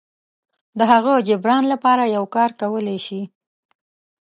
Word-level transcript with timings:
د 0.77 0.79
هغه 0.91 1.13
جبران 1.27 1.63
لپاره 1.73 2.03
یو 2.15 2.23
کار 2.35 2.49
کولی 2.61 2.97
شي. 3.05 3.21